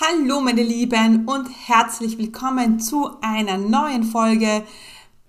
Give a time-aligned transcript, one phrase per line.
[0.00, 4.62] Hallo meine Lieben und herzlich willkommen zu einer neuen Folge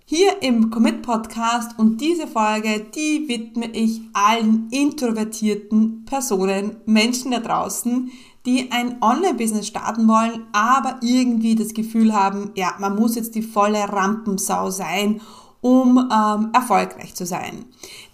[0.06, 7.40] hier im Commit Podcast und diese Folge, die widme ich allen introvertierten Personen, Menschen da
[7.40, 8.12] draußen,
[8.46, 13.42] die ein Online-Business starten wollen, aber irgendwie das Gefühl haben, ja, man muss jetzt die
[13.42, 15.20] volle Rampensau sein,
[15.62, 17.66] um ähm, erfolgreich zu sein.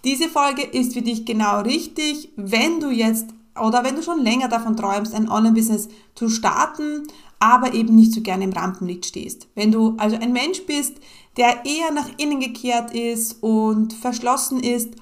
[0.04, 3.26] Diese Folge ist für dich genau richtig, wenn du jetzt
[3.60, 7.06] oder wenn du schon länger davon träumst, ein Online-Business zu starten,
[7.38, 9.48] aber eben nicht so gerne im Rampenlicht stehst.
[9.54, 10.94] Wenn du also ein Mensch bist,
[11.36, 14.94] der eher nach innen gekehrt ist und verschlossen ist,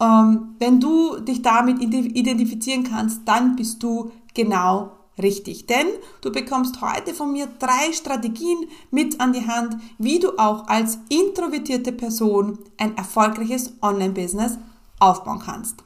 [0.00, 5.66] ähm, wenn du dich damit identifizieren kannst, dann bist du genau richtig.
[5.66, 5.86] Denn
[6.20, 10.98] du bekommst heute von mir drei Strategien mit an die Hand, wie du auch als
[11.08, 14.58] introvertierte Person ein erfolgreiches Online-Business
[14.98, 15.85] aufbauen kannst.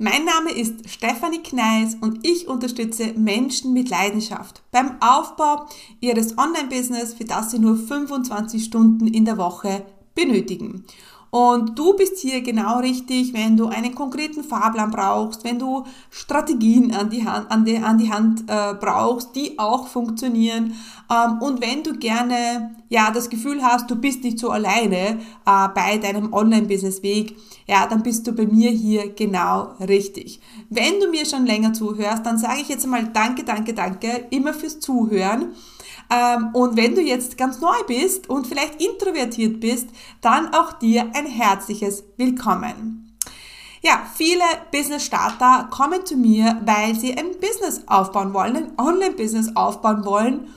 [0.00, 5.66] Mein Name ist Stefanie Kneis und ich unterstütze Menschen mit Leidenschaft beim Aufbau
[5.98, 10.84] ihres Online-Business, für das sie nur 25 Stunden in der Woche benötigen.
[11.30, 16.94] Und du bist hier genau richtig, wenn du einen konkreten Fahrplan brauchst, wenn du Strategien
[16.94, 20.74] an die Hand, an die, an die Hand äh, brauchst, die auch funktionieren.
[21.10, 25.68] Ähm, und wenn du gerne ja das Gefühl hast, du bist nicht so alleine äh,
[25.74, 30.40] bei deinem Online-Business-Weg, ja, dann bist du bei mir hier genau richtig.
[30.70, 34.54] Wenn du mir schon länger zuhörst, dann sage ich jetzt einmal Danke, danke, danke, immer
[34.54, 35.52] fürs Zuhören.
[36.10, 39.88] Ähm, und wenn du jetzt ganz neu bist und vielleicht introvertiert bist,
[40.20, 43.16] dann auch dir ein herzliches Willkommen.
[43.82, 50.04] Ja, viele Business-Starter kommen zu mir, weil sie ein Business aufbauen wollen, ein Online-Business aufbauen
[50.04, 50.48] wollen,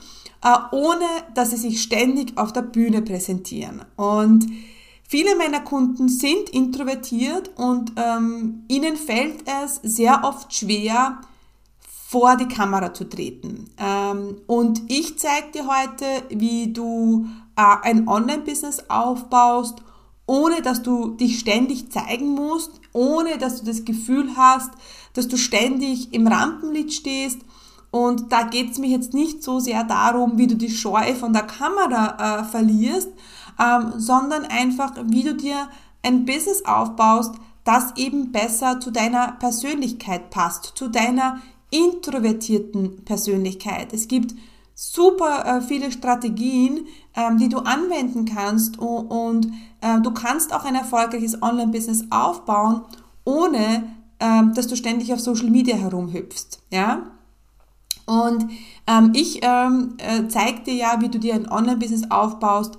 [0.42, 3.84] äh, ohne dass sie sich ständig auf der Bühne präsentieren.
[3.96, 4.46] Und
[5.12, 11.20] Viele meiner Kunden sind introvertiert und ähm, ihnen fällt es sehr oft schwer,
[12.12, 13.70] vor die Kamera zu treten.
[13.78, 19.82] Ähm, und ich zeige dir heute, wie du äh, ein Online-Business aufbaust,
[20.26, 24.72] ohne dass du dich ständig zeigen musst, ohne dass du das Gefühl hast,
[25.14, 27.38] dass du ständig im Rampenlicht stehst.
[27.90, 31.32] Und da geht es mir jetzt nicht so sehr darum, wie du die Scheu von
[31.32, 33.08] der Kamera äh, verlierst,
[33.58, 35.66] ähm, sondern einfach, wie du dir
[36.02, 41.40] ein Business aufbaust, das eben besser zu deiner Persönlichkeit passt, zu deiner
[41.72, 43.92] introvertierten Persönlichkeit.
[43.92, 44.34] Es gibt
[44.74, 49.46] super äh, viele Strategien, ähm, die du anwenden kannst und,
[49.80, 52.82] äh, du kannst auch ein erfolgreiches Online-Business aufbauen,
[53.24, 53.84] ohne
[54.20, 56.60] ähm, dass du ständig auf Social Media herumhüpfst.
[56.70, 57.02] Ja?
[58.06, 58.48] Und
[58.86, 62.78] ähm, ich äh, zeige dir ja, wie du dir ein Online-Business aufbaust,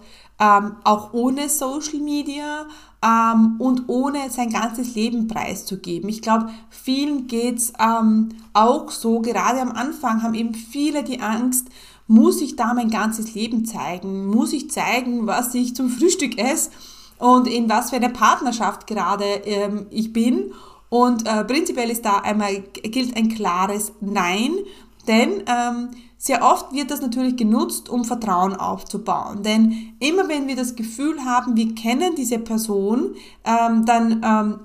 [0.84, 2.66] auch ohne Social Media
[3.04, 6.10] ähm, und ohne sein ganzes Leben preiszugeben.
[6.10, 11.68] Ich glaube, vielen geht's ähm, auch so, gerade am Anfang haben eben viele die Angst,
[12.08, 14.28] muss ich da mein ganzes Leben zeigen?
[14.28, 16.70] Muss ich zeigen, was ich zum Frühstück esse
[17.18, 20.54] und in was für eine Partnerschaft gerade ähm, ich bin?
[20.90, 24.52] Und äh, prinzipiell ist da einmal gilt ein klares Nein,
[25.08, 25.90] denn ähm,
[26.26, 29.44] sehr oft wird das natürlich genutzt, um Vertrauen aufzubauen.
[29.44, 34.60] Denn immer wenn wir das Gefühl haben, wir kennen diese Person, ähm, dann ähm,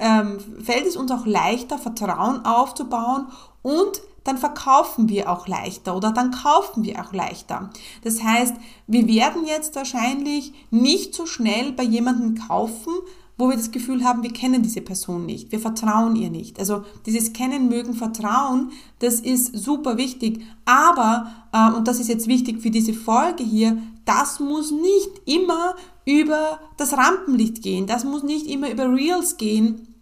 [0.00, 3.28] ähm, fällt es uns auch leichter, Vertrauen aufzubauen
[3.62, 7.70] und dann verkaufen wir auch leichter oder dann kaufen wir auch leichter.
[8.02, 8.56] Das heißt,
[8.88, 12.92] wir werden jetzt wahrscheinlich nicht so schnell bei jemandem kaufen,
[13.38, 16.58] wo wir das Gefühl haben, wir kennen diese Person nicht, wir vertrauen ihr nicht.
[16.58, 20.42] Also dieses Kennen, Mögen, Vertrauen, das ist super wichtig.
[20.64, 23.76] Aber, äh, und das ist jetzt wichtig für diese Folge hier,
[24.06, 25.74] das muss nicht immer
[26.06, 29.94] über das Rampenlicht gehen, das muss nicht immer über Reels gehen.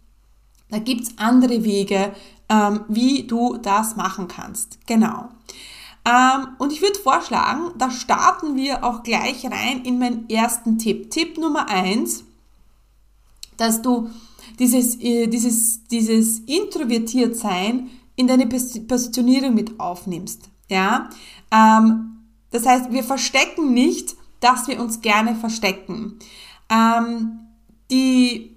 [0.69, 2.13] Da gibt's andere Wege,
[2.49, 4.79] ähm, wie du das machen kannst.
[4.87, 5.29] Genau.
[6.05, 11.09] Ähm, und ich würde vorschlagen, da starten wir auch gleich rein in meinen ersten Tipp.
[11.09, 12.23] Tipp Nummer eins
[13.57, 14.09] dass du
[14.59, 20.49] dieses, äh, dieses, dieses Introvertiertsein in deine Positionierung mit aufnimmst.
[20.69, 21.09] Ja?
[21.51, 22.21] Ähm,
[22.51, 26.19] das heißt, wir verstecken nicht, dass wir uns gerne verstecken.
[26.69, 27.39] Ähm,
[27.91, 28.55] die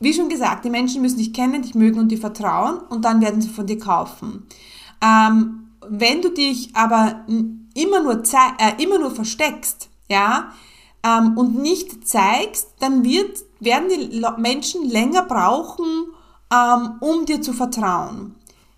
[0.00, 3.20] Wie schon gesagt, die Menschen müssen dich kennen, dich mögen und dir vertrauen und dann
[3.20, 4.46] werden sie von dir kaufen.
[5.00, 7.24] Ähm, wenn du dich aber
[7.74, 8.22] immer nur,
[8.58, 10.52] äh, immer nur versteckst, ja,
[11.36, 16.08] und nicht zeigst, dann wird, werden die Menschen länger brauchen,
[16.52, 18.34] ähm, um dir zu vertrauen.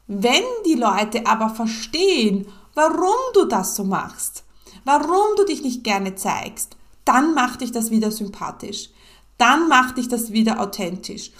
[0.07, 4.45] Wenn die Leute aber verstehen, warum du das so machst,
[4.85, 8.91] warum du dich nicht gerne zeigst, dann macht dich das wieder sympathisch.
[9.39, 11.31] Dann macht dich das wieder authentisch.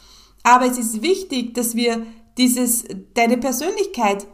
[0.43, 2.07] Aber es ist wichtig, dass wir
[2.39, 2.85] dieses,
[3.15, 4.27] deine Persönlichkeit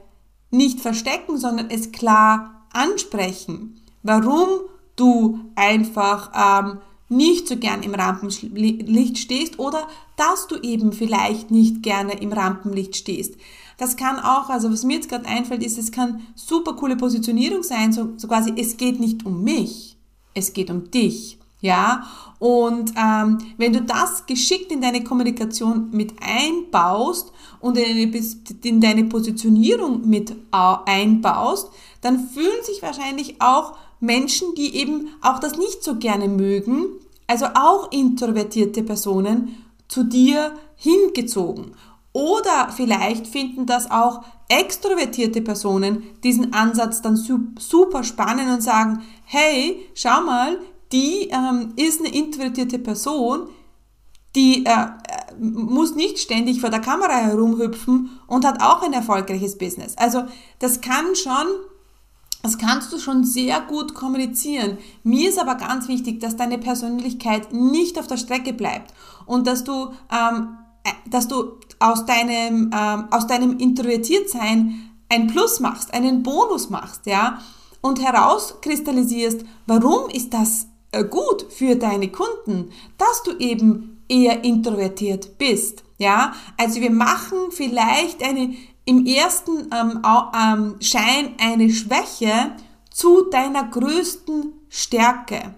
[0.50, 3.80] nicht verstecken, sondern es klar ansprechen.
[4.02, 4.48] Warum
[4.96, 6.80] du einfach ähm,
[7.12, 9.86] nicht so gern im Rampenlicht stehst oder
[10.16, 13.36] dass du eben vielleicht nicht gerne im Rampenlicht stehst.
[13.78, 17.62] Das kann auch, also was mir jetzt gerade einfällt, ist, es kann super coole Positionierung
[17.62, 19.96] sein, so, so quasi, es geht nicht um mich,
[20.34, 21.38] es geht um dich.
[21.60, 22.08] Ja,
[22.40, 28.12] und ähm, wenn du das geschickt in deine Kommunikation mit einbaust und in
[28.64, 31.70] in deine Positionierung mit einbaust,
[32.00, 36.86] dann fühlen sich wahrscheinlich auch Menschen, die eben auch das nicht so gerne mögen,
[37.26, 39.56] also auch introvertierte Personen,
[39.88, 41.74] zu dir hingezogen.
[42.12, 49.88] Oder vielleicht finden das auch extrovertierte Personen diesen Ansatz dann super spannend und sagen, hey,
[49.94, 50.58] schau mal,
[50.92, 53.48] die ähm, ist eine introvertierte Person,
[54.34, 54.86] die äh,
[55.38, 59.96] muss nicht ständig vor der Kamera herumhüpfen und hat auch ein erfolgreiches Business.
[59.96, 60.24] Also
[60.58, 61.46] das kann schon,
[62.42, 64.78] das kannst du schon sehr gut kommunizieren.
[65.04, 68.92] Mir ist aber ganz wichtig, dass deine Persönlichkeit nicht auf der Strecke bleibt
[69.26, 70.58] und dass du ähm,
[71.06, 77.38] dass du aus deinem, ähm, aus deinem Introvertiertsein ein Plus machst, einen Bonus machst, ja,
[77.80, 85.38] und herauskristallisierst, warum ist das äh, gut für deine Kunden, dass du eben eher introvertiert
[85.38, 86.32] bist, ja.
[86.56, 92.52] Also wir machen vielleicht eine, im ersten ähm, ähm, Schein eine Schwäche
[92.90, 95.54] zu deiner größten Stärke.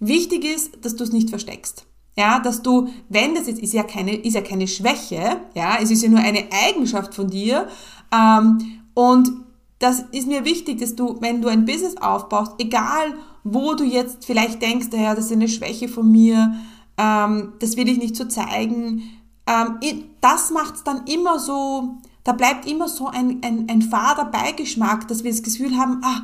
[0.00, 1.86] Wichtig ist, dass du es nicht versteckst.
[2.18, 5.90] Ja, dass du, wenn das jetzt ist ja keine, ist ja keine Schwäche, ja, es
[5.90, 7.68] ist ja nur eine Eigenschaft von dir.
[8.10, 9.30] Ähm, und
[9.78, 13.14] das ist mir wichtig, dass du, wenn du ein Business aufbaust, egal
[13.44, 16.54] wo du jetzt vielleicht denkst, ja, das ist eine Schwäche von mir,
[16.96, 19.02] ähm, das will ich nicht so zeigen,
[19.46, 19.78] ähm,
[20.20, 25.06] das macht es dann immer so, da bleibt immer so ein, ein, ein fader Beigeschmack,
[25.06, 26.22] dass wir das Gefühl haben, ah,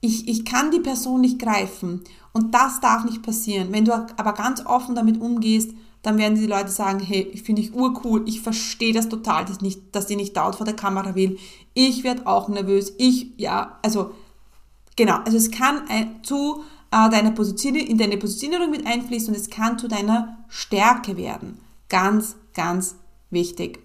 [0.00, 2.02] ich, ich kann die Person nicht greifen.
[2.32, 3.68] Und das darf nicht passieren.
[3.70, 5.70] Wenn du aber ganz offen damit umgehst,
[6.02, 9.60] dann werden die Leute sagen, hey, ich finde ich urcool, ich verstehe das total, dass,
[9.60, 11.38] nicht, dass die nicht dauert vor der Kamera will.
[11.72, 12.92] Ich werde auch nervös.
[12.98, 14.10] Ich, ja, also
[14.96, 19.40] genau, also es kann ein, zu äh, deiner Positionierung, in deine Positionierung mit einfließen und
[19.40, 21.60] es kann zu deiner Stärke werden.
[21.88, 22.96] Ganz, ganz
[23.30, 23.83] wichtig.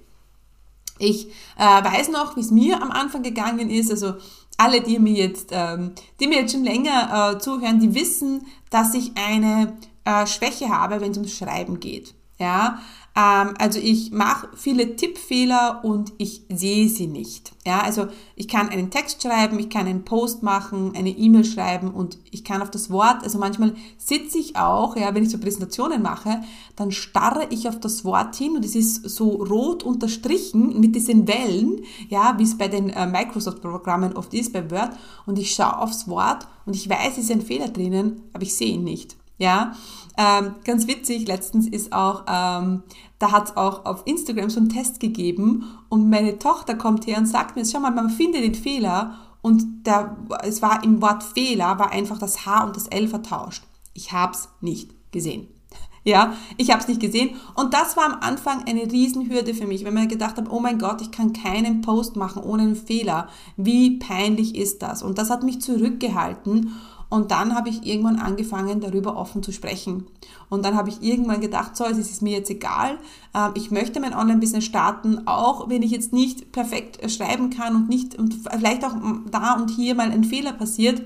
[0.99, 3.89] Ich äh, weiß noch, wie es mir am Anfang gegangen ist.
[3.89, 4.15] Also
[4.57, 8.93] alle, die mir jetzt, ähm, die mir jetzt schon länger äh, zuhören, die wissen, dass
[8.93, 12.13] ich eine äh, Schwäche habe, wenn es ums Schreiben geht.
[12.37, 12.79] Ja,
[13.19, 17.51] also ich mache viele Tippfehler und ich sehe sie nicht.
[17.66, 21.92] Ja, also ich kann einen Text schreiben, ich kann einen Post machen, eine E-Mail schreiben
[21.92, 25.38] und ich kann auf das Wort, also manchmal sitze ich auch, ja, wenn ich so
[25.38, 26.42] Präsentationen mache,
[26.75, 31.27] dann starre ich auf das Wort hin und es ist so rot unterstrichen mit diesen
[31.27, 34.92] Wellen, ja, wie es bei den äh, Microsoft-Programmen oft ist, bei Word
[35.26, 38.56] und ich schaue aufs Wort und ich weiß, es ist ein Fehler drinnen, aber ich
[38.56, 39.18] sehe ihn nicht.
[39.40, 39.73] Ja,
[40.19, 42.83] ähm, ganz witzig, letztens ist auch, ähm,
[43.19, 47.19] da hat es auch auf Instagram so einen Test gegeben und meine Tochter kommt her
[47.19, 51.23] und sagt mir, schau mal, man findet den Fehler und der, es war im Wort
[51.23, 53.64] Fehler, war einfach das H und das L vertauscht.
[53.94, 55.47] Ich habe es nicht gesehen.
[56.06, 57.35] Ja, ich habe es nicht gesehen.
[57.56, 60.80] Und das war am Anfang eine Riesenhürde für mich, wenn man gedacht hat, oh mein
[60.80, 63.28] Gott, ich kann keinen Post machen ohne einen Fehler.
[63.57, 65.04] Wie peinlich ist das?
[65.04, 66.73] Und das hat mich zurückgehalten.
[67.09, 70.06] Und dann habe ich irgendwann angefangen, darüber offen zu sprechen.
[70.49, 72.99] Und dann habe ich irgendwann gedacht, so, es ist mir jetzt egal.
[73.33, 77.75] Ähm, ich möchte mein Online-Business starten, auch wenn ich jetzt nicht perfekt äh, schreiben kann
[77.75, 78.94] und nicht, und vielleicht auch
[79.31, 81.01] da und hier mal ein Fehler passiert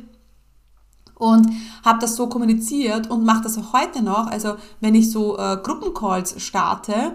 [1.16, 1.48] und
[1.84, 4.28] habe das so kommuniziert und mache das auch heute noch.
[4.28, 7.14] Also wenn ich so äh, Gruppencalls starte,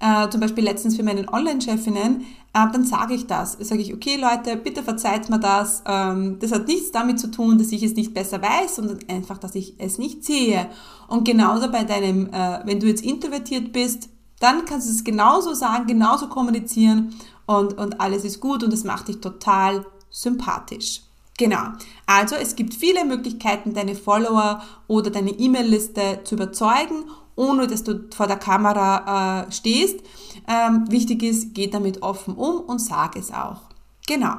[0.00, 3.56] äh, zum Beispiel letztens für meine Online-Chefinnen, äh, dann sage ich das.
[3.60, 5.82] Sage ich, okay Leute, bitte verzeiht mir das.
[5.86, 9.38] Ähm, das hat nichts damit zu tun, dass ich es nicht besser weiß, sondern einfach,
[9.38, 10.68] dass ich es nicht sehe.
[11.08, 14.08] Und genauso bei deinem, äh, wenn du jetzt introvertiert bist,
[14.40, 17.14] dann kannst du es genauso sagen, genauso kommunizieren
[17.46, 21.02] und, und alles ist gut und es macht dich total sympathisch.
[21.38, 21.62] Genau.
[22.06, 27.04] Also es gibt viele Möglichkeiten, deine Follower oder deine E-Mail-Liste zu überzeugen
[27.38, 30.00] ohne dass du vor der Kamera äh, stehst.
[30.48, 33.60] Ähm, wichtig ist, geh damit offen um und sag es auch.
[34.06, 34.34] Genau.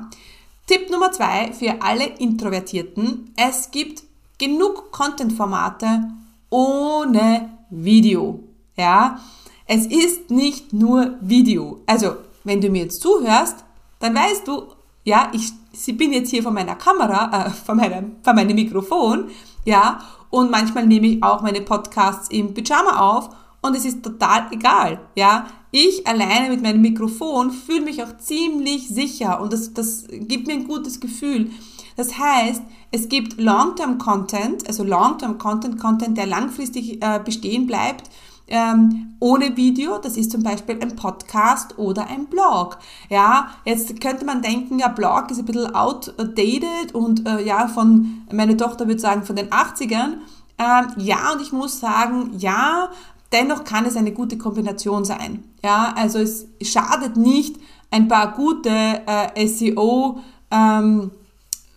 [0.68, 3.34] Tipp Nummer zwei für alle Introvertierten.
[3.38, 4.04] Es gibt
[4.38, 6.10] genug Content-Formate
[6.50, 8.44] ohne Video.
[8.76, 9.20] Ja,
[9.66, 11.82] es ist nicht nur Video.
[11.86, 13.64] Also, wenn du mir jetzt zuhörst,
[14.00, 14.64] dann weißt du,
[15.10, 19.26] ja, ich, ich bin jetzt hier vor meiner Kamera, äh, vor meinem, vor meinem Mikrofon,
[19.66, 20.00] ja,
[20.30, 23.30] und manchmal nehme ich auch meine Podcasts im Pyjama auf
[23.62, 25.48] und es ist total egal, ja.
[25.72, 30.54] Ich alleine mit meinem Mikrofon fühle mich auch ziemlich sicher und das, das gibt mir
[30.54, 31.52] ein gutes Gefühl.
[31.96, 38.10] Das heißt, es gibt Long-Term-Content, also Long-Term-Content, Content, der langfristig äh, bestehen bleibt,
[38.50, 39.98] ähm, ohne Video.
[40.00, 42.78] Das ist zum Beispiel ein Podcast oder ein Blog.
[43.10, 48.24] Ja, jetzt könnte man denken, ja, Blog ist ein bisschen outdated und äh, ja, von,
[48.32, 50.18] meine Tochter würde sagen, von den 80ern.
[50.58, 52.90] Ähm, ja, und ich muss sagen, ja,
[53.32, 55.44] dennoch kann es eine gute Kombination sein.
[55.64, 57.58] Ja, also es schadet nicht,
[57.92, 60.20] ein paar gute äh, SEO,
[60.52, 61.12] ähm,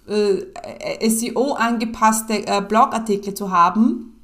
[0.06, 4.20] äh, SEO angepasste äh, Blogartikel zu haben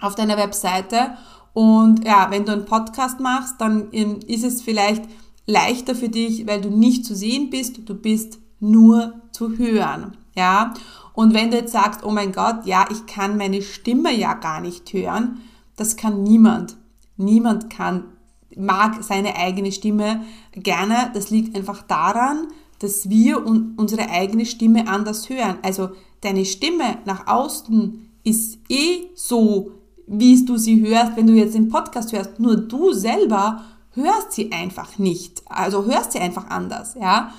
[0.00, 1.16] auf deiner Webseite.
[1.54, 5.04] Und ja, wenn du einen Podcast machst, dann ähm, ist es vielleicht
[5.46, 10.16] leichter für dich, weil du nicht zu sehen bist, du bist nur zu hören.
[10.36, 10.74] Ja,
[11.12, 14.60] und wenn du jetzt sagst, oh mein Gott, ja, ich kann meine Stimme ja gar
[14.60, 15.40] nicht hören,
[15.76, 16.76] das kann niemand.
[17.16, 18.04] Niemand kann,
[18.56, 21.10] mag seine eigene Stimme gerne.
[21.14, 22.48] Das liegt einfach daran,
[22.80, 25.58] dass wir unsere eigene Stimme anders hören.
[25.62, 29.70] Also deine Stimme nach außen ist eh so,
[30.06, 32.38] wie du sie hörst, wenn du jetzt den Podcast hörst.
[32.38, 35.42] Nur du selber hörst sie einfach nicht.
[35.46, 37.32] Also hörst sie einfach anders, ja.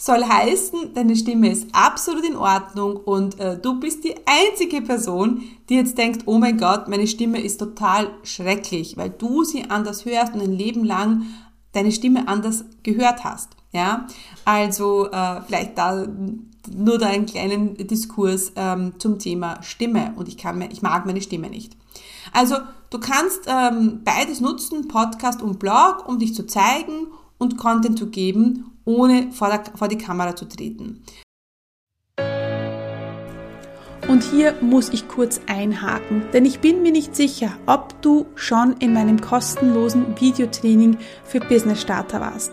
[0.00, 5.42] Soll heißen, deine Stimme ist absolut in Ordnung und äh, du bist die einzige Person,
[5.68, 10.04] die jetzt denkt, oh mein Gott, meine Stimme ist total schrecklich, weil du sie anders
[10.04, 11.22] hörst und ein Leben lang
[11.72, 13.56] deine Stimme anders gehört hast.
[13.72, 14.06] Ja,
[14.44, 16.06] also äh, vielleicht da
[16.74, 21.22] nur da einen kleinen Diskurs ähm, zum Thema Stimme und ich kann, ich mag meine
[21.22, 21.76] Stimme nicht.
[22.32, 22.56] Also
[22.90, 27.08] du kannst ähm, beides nutzen, Podcast und Blog, um dich zu zeigen
[27.38, 31.02] und Content zu geben, ohne vor, der, vor die Kamera zu treten.
[34.08, 38.74] Und hier muss ich kurz einhaken, denn ich bin mir nicht sicher, ob du schon
[38.78, 42.52] in meinem kostenlosen Videotraining für Business Starter warst.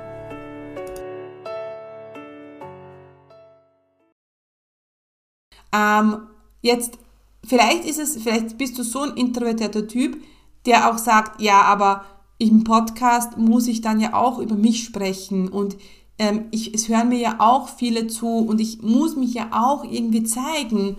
[5.73, 6.17] Ähm,
[6.61, 6.97] jetzt,
[7.45, 10.21] vielleicht ist es, vielleicht bist du so ein introvertierter Typ,
[10.65, 12.05] der auch sagt, ja, aber
[12.37, 15.77] im Podcast muss ich dann ja auch über mich sprechen und
[16.17, 19.83] ähm, ich, es hören mir ja auch viele zu und ich muss mich ja auch
[19.83, 20.97] irgendwie zeigen.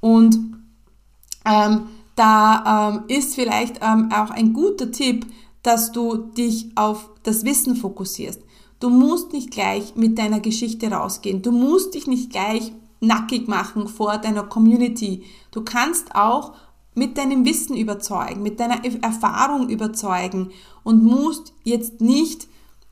[0.00, 0.38] Und
[1.44, 5.26] ähm, da ähm, ist vielleicht ähm, auch ein guter Tipp,
[5.62, 8.40] dass du dich auf das Wissen fokussierst.
[8.78, 11.42] Du musst nicht gleich mit deiner Geschichte rausgehen.
[11.42, 15.24] Du musst dich nicht gleich nackig machen vor deiner Community.
[15.50, 16.54] Du kannst auch
[16.94, 20.50] mit deinem Wissen überzeugen, mit deiner Erfahrung überzeugen
[20.82, 22.48] und musst jetzt nicht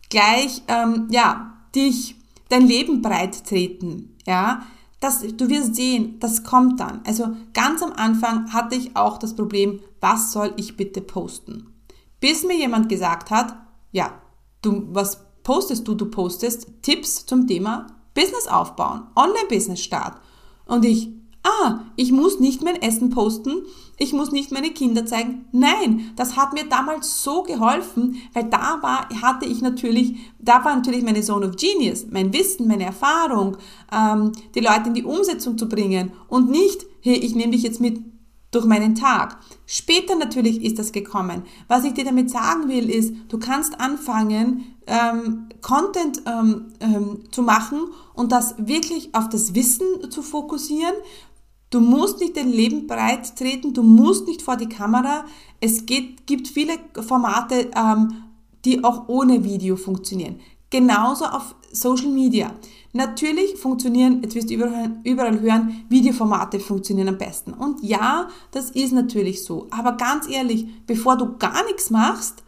[0.08, 2.16] gleich, ähm, ja, dich,
[2.48, 4.62] dein Leben breit treten, ja.
[5.00, 7.02] Das, du wirst sehen, das kommt dann.
[7.06, 11.72] Also ganz am Anfang hatte ich auch das Problem, was soll ich bitte posten?
[12.18, 13.56] Bis mir jemand gesagt hat,
[13.92, 14.20] ja,
[14.60, 15.94] du, was postest du?
[15.94, 17.86] Du postest Tipps zum Thema
[18.18, 20.20] Business aufbauen, Online-Business start.
[20.66, 21.08] Und ich,
[21.44, 23.62] ah, ich muss nicht mein Essen posten,
[23.96, 25.44] ich muss nicht meine Kinder zeigen.
[25.52, 30.74] Nein, das hat mir damals so geholfen, weil da war, hatte ich natürlich, da war
[30.74, 33.56] natürlich meine Zone of Genius, mein Wissen, meine Erfahrung,
[33.92, 37.80] ähm, die Leute in die Umsetzung zu bringen und nicht, hey, ich nehme dich jetzt
[37.80, 38.02] mit
[38.50, 39.38] durch meinen Tag.
[39.66, 41.42] Später natürlich ist das gekommen.
[41.66, 47.42] Was ich dir damit sagen will, ist, du kannst anfangen, ähm, Content ähm, ähm, zu
[47.42, 47.80] machen
[48.14, 50.94] und das wirklich auf das Wissen zu fokussieren.
[51.70, 55.26] Du musst nicht dein Leben breit treten, du musst nicht vor die Kamera.
[55.60, 56.72] Es geht, gibt viele
[57.06, 58.24] Formate, ähm,
[58.64, 60.40] die auch ohne Video funktionieren.
[60.70, 62.52] Genauso auf Social Media.
[62.98, 67.52] Natürlich funktionieren, jetzt wirst du überall, hören, Videoformate funktionieren am besten.
[67.52, 69.68] Und ja, das ist natürlich so.
[69.70, 72.42] Aber ganz ehrlich, bevor du gar nichts machst,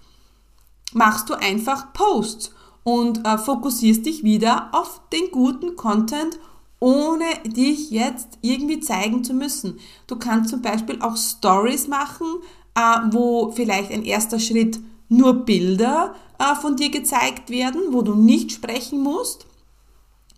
[0.93, 2.53] machst du einfach Posts
[2.83, 6.41] und äh, fokussierst dich wieder auf den guten Content,
[6.81, 9.79] ohne dich jetzt irgendwie zeigen zu müssen.
[10.09, 12.27] Du kannst zum Beispiel auch Stories machen,
[12.75, 18.17] äh, wo vielleicht ein erster Schritt nur Bilder äh, von dir gezeigt werden, wo du
[18.17, 19.47] nicht sprechen musst.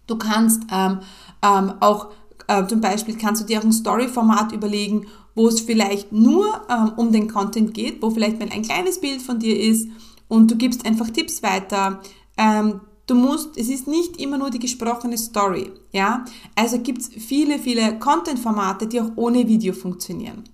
[0.07, 1.01] Du kannst ähm,
[1.43, 2.11] ähm, auch
[2.49, 6.93] äh, zum Beispiel kannst du dir auch ein Story-Format überlegen, wo es vielleicht nur ähm,
[6.97, 9.89] um den Content geht, wo vielleicht mal ein kleines Bild von dir ist
[10.29, 12.01] und du gibst einfach Tipps weiter.
[12.37, 16.25] Ähm, du musst, es ist nicht immer nur die gesprochene Story, ja.
[16.55, 20.45] Also gibt es viele, viele Content-Formate, die auch ohne Video funktionieren.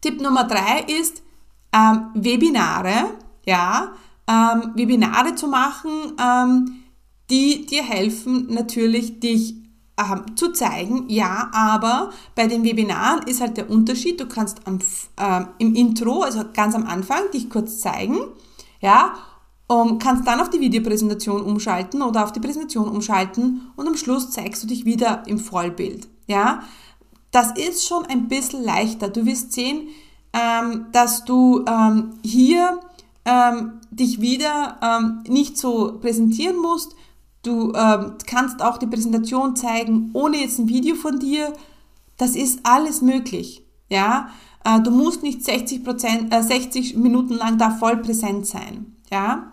[0.00, 1.22] Tipp Nummer drei ist
[1.72, 3.14] ähm, Webinare,
[3.46, 3.92] ja,
[4.26, 5.90] ähm, Webinare zu machen,
[7.32, 9.54] die dir helfen, natürlich dich
[9.98, 11.08] ähm, zu zeigen.
[11.08, 14.78] Ja, aber bei den Webinaren ist halt der Unterschied, du kannst am,
[15.16, 18.18] äh, im Intro, also ganz am Anfang, dich kurz zeigen,
[18.80, 19.14] ja,
[19.66, 24.30] um, kannst dann auf die Videopräsentation umschalten oder auf die Präsentation umschalten und am Schluss
[24.30, 26.08] zeigst du dich wieder im Vollbild.
[26.26, 26.62] Ja,
[27.30, 29.08] das ist schon ein bisschen leichter.
[29.08, 29.88] Du wirst sehen,
[30.34, 32.80] ähm, dass du ähm, hier
[33.24, 36.94] ähm, dich wieder ähm, nicht so präsentieren musst,
[37.42, 41.52] Du ähm, kannst auch die Präsentation zeigen, ohne jetzt ein Video von dir.
[42.16, 43.64] Das ist alles möglich.
[43.88, 44.28] Ja,
[44.64, 48.96] äh, du musst nicht 60 Prozent, äh, 60 Minuten lang da voll präsent sein.
[49.10, 49.52] Ja,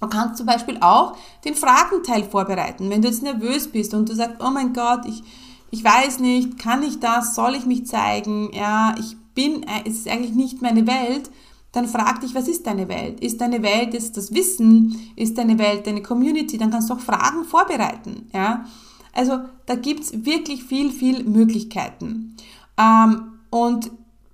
[0.00, 2.90] Du kannst zum Beispiel auch den Fragenteil vorbereiten.
[2.90, 5.22] Wenn du jetzt nervös bist und du sagst, oh mein Gott, ich,
[5.70, 9.98] ich weiß nicht, kann ich das, soll ich mich zeigen, ja, ich bin, äh, es
[9.98, 11.30] ist eigentlich nicht meine Welt,
[11.76, 13.20] dann frag dich, was ist deine Welt?
[13.20, 15.12] Ist deine Welt ist das Wissen?
[15.14, 16.56] Ist deine Welt deine Community?
[16.56, 18.30] Dann kannst du auch Fragen vorbereiten.
[18.32, 18.64] Ja?
[19.12, 22.34] Also da gibt's wirklich viel, viel Möglichkeiten.
[22.78, 23.90] Ähm, und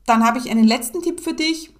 [0.07, 1.73] dann habe ich einen letzten Tipp für dich.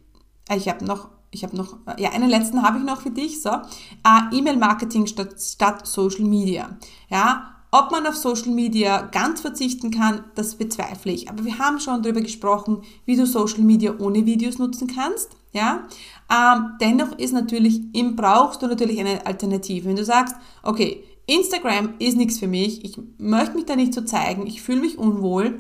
[0.49, 3.41] Äh, ich habe noch, ich habe noch, ja, einen letzten habe ich noch für dich.
[3.41, 6.77] So, äh, E-Mail-Marketing statt, statt Social Media.
[7.09, 11.31] Ja, ob man auf Social Media ganz verzichten kann, das bezweifle ich.
[11.31, 15.31] Aber wir haben schon darüber gesprochen, wie du Social Media ohne Videos nutzen kannst.
[15.53, 15.89] Ja,
[16.31, 19.89] ähm, dennoch ist natürlich, im brauchst du natürlich eine Alternative.
[19.89, 24.03] Wenn du sagst, okay, Instagram ist nichts für mich, ich möchte mich da nicht so
[24.03, 25.59] zeigen, ich fühle mich unwohl,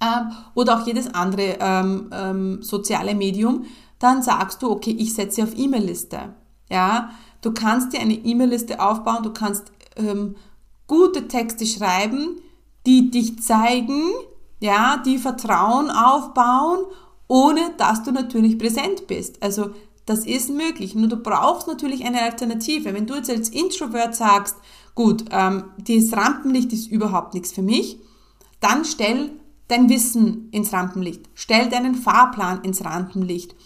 [0.00, 3.64] ähm, oder auch jedes andere ähm, ähm, soziale Medium,
[3.98, 6.34] dann sagst du, okay, ich setze auf E-Mail-Liste.
[6.70, 7.10] Ja,
[7.42, 10.36] du kannst dir eine E-Mail-Liste aufbauen, du kannst ähm,
[10.86, 12.40] gute Texte schreiben,
[12.86, 14.12] die dich zeigen,
[14.60, 16.86] ja, die Vertrauen aufbauen,
[17.28, 19.42] ohne dass du natürlich präsent bist.
[19.42, 19.70] Also
[20.06, 20.94] das ist möglich.
[20.94, 22.94] Nur du brauchst natürlich eine Alternative.
[22.94, 24.56] Wenn du jetzt als Introvert sagst,
[24.94, 27.98] gut, ähm, das Rampenlicht ist überhaupt nichts für mich,
[28.60, 29.32] dann stell
[29.68, 31.28] dein Wissen ins Rampenlicht.
[31.34, 33.56] Stell deinen Fahrplan ins Rampenlicht.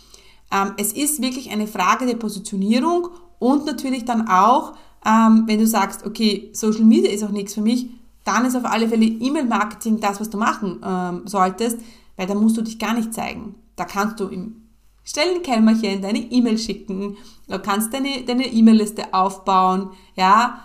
[0.50, 4.72] Ähm, es ist wirklich eine Frage der Positionierung und natürlich dann auch,
[5.04, 7.86] ähm, wenn du sagst, okay, Social Media ist auch nichts für mich,
[8.24, 11.78] dann ist auf alle Fälle E-Mail-Marketing das, was du machen ähm, solltest,
[12.16, 13.54] weil da musst du dich gar nicht zeigen.
[13.76, 14.56] Da kannst du im
[15.04, 17.16] Stellenkämmerchen deine E-Mail schicken,
[17.48, 20.60] du kannst deine deine E-Mail-Liste aufbauen, ja,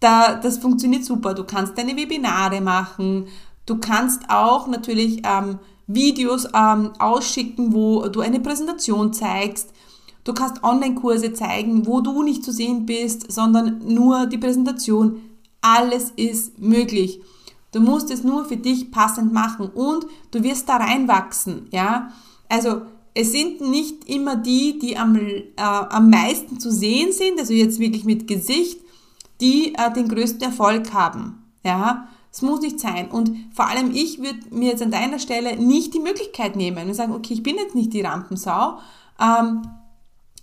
[0.00, 1.34] da, das funktioniert super.
[1.34, 3.26] Du kannst deine Webinare machen,
[3.66, 9.72] du kannst auch natürlich ähm, Videos ähm, ausschicken, wo du eine Präsentation zeigst,
[10.26, 15.20] Du kannst Online-Kurse zeigen, wo du nicht zu sehen bist, sondern nur die Präsentation.
[15.60, 17.20] Alles ist möglich.
[17.70, 22.10] Du musst es nur für dich passend machen und du wirst da reinwachsen, ja.
[22.48, 22.82] Also,
[23.14, 27.78] es sind nicht immer die, die am, äh, am meisten zu sehen sind, also jetzt
[27.78, 28.80] wirklich mit Gesicht,
[29.40, 32.08] die äh, den größten Erfolg haben, ja.
[32.32, 33.10] Es muss nicht sein.
[33.12, 36.94] Und vor allem ich würde mir jetzt an deiner Stelle nicht die Möglichkeit nehmen und
[36.94, 38.78] sagen, okay, ich bin jetzt nicht die Rampensau,
[39.20, 39.62] ähm,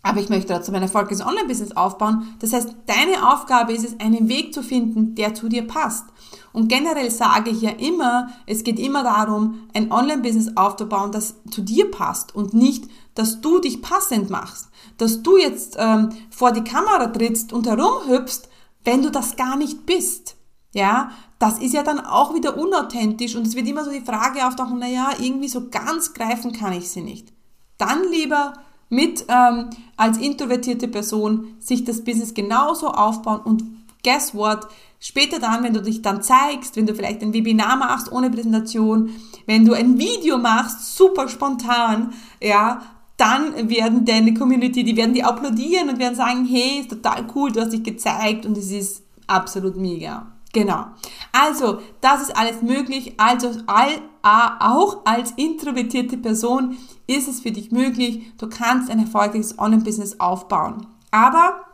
[0.04, 2.36] aber ich möchte trotzdem ein erfolgreiches Online-Business aufbauen.
[2.40, 6.06] Das heißt, deine Aufgabe ist es, einen Weg zu finden, der zu dir passt.
[6.52, 11.62] Und generell sage ich ja immer, es geht immer darum, ein Online-Business aufzubauen, das zu
[11.62, 12.84] dir passt und nicht,
[13.16, 14.68] dass du dich passend machst.
[14.98, 18.50] Dass du jetzt ähm, vor die Kamera trittst und herumhüpfst,
[18.84, 20.36] wenn du das gar nicht bist.
[20.74, 24.48] ja, das ist ja dann auch wieder unauthentisch und es wird immer so die Frage
[24.48, 27.34] auftauchen, naja, irgendwie so ganz greifen kann ich sie nicht.
[27.78, 28.54] Dann lieber
[28.90, 33.64] mit ähm, als introvertierte Person sich das Business genauso aufbauen und
[34.04, 34.68] guess what?
[35.00, 39.10] Später dann, wenn du dich dann zeigst, wenn du vielleicht ein Webinar machst ohne Präsentation,
[39.46, 42.82] wenn du ein Video machst, super spontan, ja,
[43.18, 47.52] dann werden deine Community, die werden die applaudieren und werden sagen, hey, ist total cool,
[47.52, 50.33] du hast dich gezeigt und es ist absolut mega.
[50.54, 50.86] Genau.
[51.32, 53.16] Also, das ist alles möglich.
[53.18, 53.90] Also, all,
[54.22, 58.32] auch als introvertierte Person ist es für dich möglich.
[58.38, 60.86] Du kannst ein erfolgreiches Online-Business aufbauen.
[61.10, 61.66] Aber,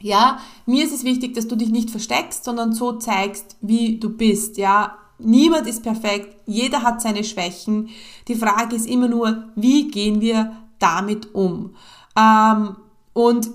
[0.00, 4.10] ja, mir ist es wichtig, dass du dich nicht versteckst, sondern so zeigst, wie du
[4.10, 4.58] bist.
[4.58, 6.36] Ja, niemand ist perfekt.
[6.44, 7.88] Jeder hat seine Schwächen.
[8.26, 11.76] Die Frage ist immer nur, wie gehen wir damit um?
[12.16, 12.76] Ähm,
[13.12, 13.48] und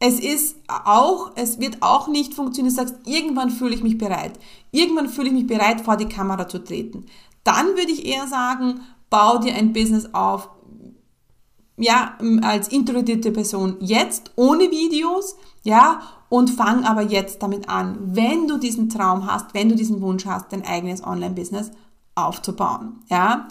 [0.00, 4.38] es ist auch, es wird auch nicht funktionieren, du sagst, irgendwann fühle ich mich bereit.
[4.70, 7.06] Irgendwann fühle ich mich bereit, vor die Kamera zu treten.
[7.44, 8.80] Dann würde ich eher sagen,
[9.10, 10.48] bau dir ein Business auf,
[11.76, 18.48] ja, als introduzierte Person jetzt, ohne Videos, ja, und fang aber jetzt damit an, wenn
[18.48, 21.70] du diesen Traum hast, wenn du diesen Wunsch hast, dein eigenes Online-Business
[22.14, 23.48] aufzubauen, ja.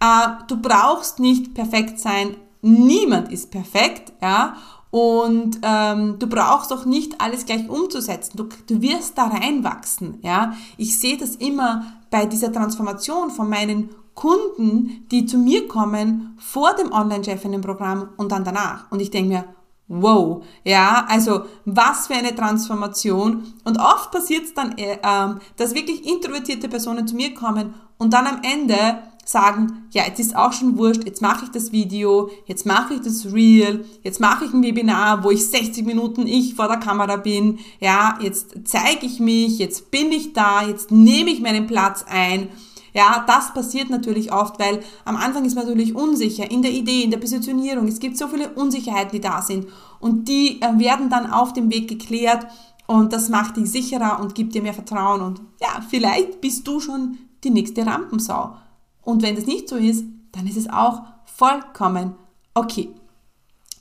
[0.00, 4.56] Äh, du brauchst nicht perfekt sein, niemand ist perfekt, ja,
[4.90, 8.36] und ähm, du brauchst auch nicht alles gleich umzusetzen.
[8.36, 10.18] Du, du wirst da reinwachsen.
[10.22, 10.54] Ja?
[10.76, 16.74] Ich sehe das immer bei dieser Transformation von meinen Kunden, die zu mir kommen vor
[16.74, 18.90] dem Online-Chefinnen-Programm und dann danach.
[18.90, 19.44] Und ich denke mir,
[19.88, 23.52] wow, ja, also was für eine Transformation.
[23.64, 28.12] Und oft passiert es dann, äh, ähm, dass wirklich introvertierte Personen zu mir kommen und
[28.12, 32.30] dann am Ende sagen, ja, jetzt ist auch schon wurscht, jetzt mache ich das Video,
[32.46, 36.54] jetzt mache ich das Reel, jetzt mache ich ein Webinar, wo ich 60 Minuten ich
[36.54, 41.30] vor der Kamera bin, ja, jetzt zeige ich mich, jetzt bin ich da, jetzt nehme
[41.30, 42.48] ich meinen Platz ein.
[42.94, 47.02] Ja, das passiert natürlich oft, weil am Anfang ist man natürlich unsicher in der Idee,
[47.02, 47.88] in der Positionierung.
[47.88, 49.66] Es gibt so viele Unsicherheiten, die da sind
[50.00, 52.46] und die äh, werden dann auf dem Weg geklärt
[52.86, 56.80] und das macht dich sicherer und gibt dir mehr Vertrauen und ja, vielleicht bist du
[56.80, 58.56] schon die nächste Rampensau.
[59.06, 62.16] Und wenn das nicht so ist, dann ist es auch vollkommen
[62.54, 62.90] okay.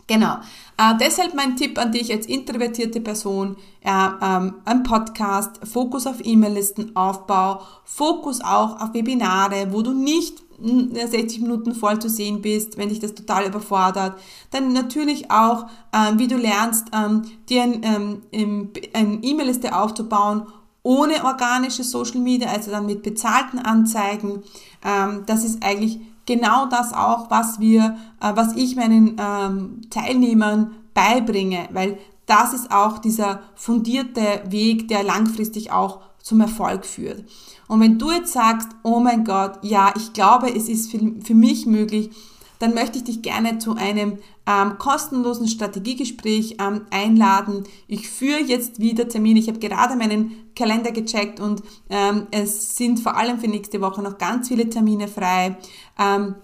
[0.07, 0.35] Genau.
[0.77, 6.23] Äh, deshalb mein Tipp an dich als introvertierte Person, äh, ähm, ein Podcast, Fokus auf
[6.23, 12.89] E-Mail-Listenaufbau, Fokus auch auf Webinare, wo du nicht 60 Minuten voll zu sehen bist, wenn
[12.89, 14.17] dich das total überfordert.
[14.51, 20.45] Dann natürlich auch, äh, wie du lernst, ähm, dir ein, ähm, ein E-Mail-Liste aufzubauen
[20.85, 24.43] ohne organische Social Media, also dann mit bezahlten Anzeigen.
[24.83, 30.75] Ähm, das ist eigentlich genau das auch, was wir, äh, was ich meinen ähm, Teilnehmern
[30.93, 37.23] beibringe, weil das ist auch dieser fundierte Weg, der langfristig auch zum Erfolg führt.
[37.67, 41.35] Und wenn du jetzt sagst, oh mein Gott, ja, ich glaube, es ist für, für
[41.35, 42.11] mich möglich,
[42.59, 47.63] dann möchte ich dich gerne zu einem ähm, kostenlosen Strategiegespräch ähm, einladen.
[47.87, 49.39] Ich führe jetzt wieder Termine.
[49.39, 54.01] Ich habe gerade meinen Kalender gecheckt und ähm, es sind vor allem für nächste Woche
[54.01, 55.57] noch ganz viele Termine frei.
[55.99, 56.35] Ähm,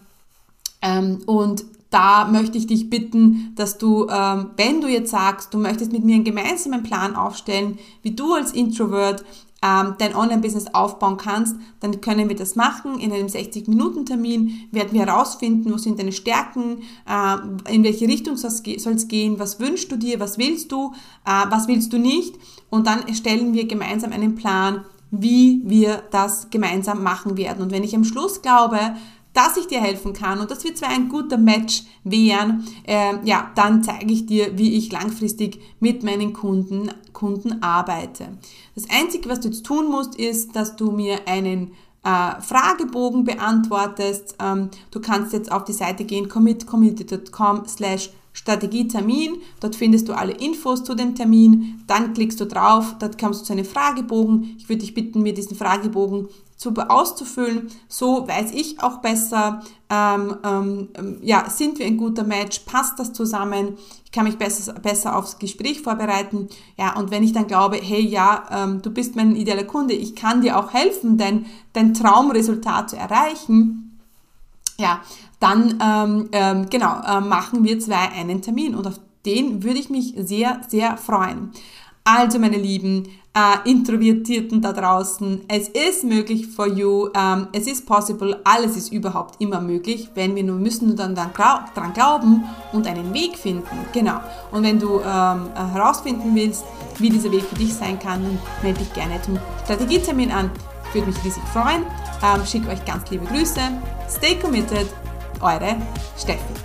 [0.81, 5.59] ähm, und da möchte ich dich bitten, dass du, ähm, wenn du jetzt sagst, du
[5.59, 9.23] möchtest mit mir einen gemeinsamen Plan aufstellen, wie du als Introvert
[9.63, 12.99] ähm, dein Online-Business aufbauen kannst, dann können wir das machen.
[12.99, 18.93] In einem 60-Minuten-Termin werden wir herausfinden, wo sind deine Stärken, äh, in welche Richtung soll
[18.93, 20.93] es gehen, was wünschst du dir, was willst du,
[21.25, 22.35] äh, was willst du nicht.
[22.69, 27.61] Und dann erstellen wir gemeinsam einen Plan, wie wir das gemeinsam machen werden.
[27.61, 28.95] Und wenn ich am Schluss glaube,
[29.33, 33.51] dass ich dir helfen kann und dass wir zwei ein guter Match wären, äh, ja,
[33.55, 38.37] dann zeige ich dir, wie ich langfristig mit meinen Kunden, Kunden arbeite.
[38.75, 41.71] Das Einzige, was du jetzt tun musst, ist, dass du mir einen
[42.03, 44.35] äh, Fragebogen beantwortest.
[44.41, 49.41] Ähm, du kannst jetzt auf die Seite gehen, commitcommunity.com slash Strategietermin.
[49.59, 51.83] Dort findest du alle Infos zu dem Termin.
[51.87, 54.55] Dann klickst du drauf, dort kommst du zu einem Fragebogen.
[54.57, 56.29] Ich würde dich bitten, mir diesen Fragebogen
[56.61, 57.71] zu, auszufüllen.
[57.87, 60.89] So weiß ich auch besser, ähm, ähm,
[61.23, 65.39] ja, sind wir ein guter Match, passt das zusammen, ich kann mich besser, besser aufs
[65.39, 66.49] Gespräch vorbereiten.
[66.77, 70.15] Ja, und wenn ich dann glaube, hey, ja, ähm, du bist mein idealer Kunde, ich
[70.15, 73.99] kann dir auch helfen, dein, dein Traumresultat zu erreichen,
[74.77, 75.01] ja,
[75.39, 79.89] dann ähm, ähm, genau, äh, machen wir zwei einen Termin und auf den würde ich
[79.89, 81.53] mich sehr, sehr freuen.
[82.13, 85.41] Also meine Lieben, äh, Introvertierten da draußen.
[85.47, 87.07] Es ist möglich for you.
[87.15, 88.41] Ähm, es ist possible.
[88.43, 92.43] Alles ist überhaupt immer möglich, wenn wir nur müssen nur dann, dann dran glauben
[92.73, 93.63] und einen Weg finden.
[93.93, 94.19] Genau.
[94.51, 96.65] Und wenn du ähm, herausfinden willst,
[96.97, 100.51] wie dieser Weg für dich sein kann, dann melde dich gerne zum Strategietermin an.
[100.91, 101.85] Würde mich riesig freuen.
[102.21, 103.61] Ähm, schicke euch ganz liebe Grüße.
[104.09, 104.87] Stay committed.
[105.39, 105.77] Eure
[106.17, 106.60] Steffi.